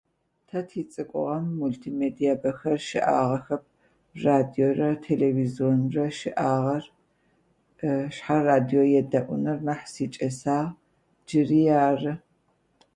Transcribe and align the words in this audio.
Тэ 0.47 0.59
тицӏыкӏугъэм 0.67 1.45
мультимедие 1.59 2.33
бэхэр 2.41 2.77
щыӏагъэхэп, 2.87 3.63
радиорэ 4.23 4.89
телевизионрэ 5.05 6.05
щыӏагъэр, 6.17 6.85
шъхьай 8.13 8.41
радио 8.49 8.83
едэӏуныр 8.99 9.59
нахь 9.65 9.85
сикӏэсагъ, 9.93 10.73
джыри 11.25 11.61
ары. 11.87 12.13